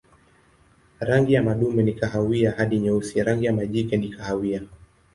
[0.99, 4.61] Rangi ya madume ni kahawia hadi nyeusi, rangi ya majike ni kahawia.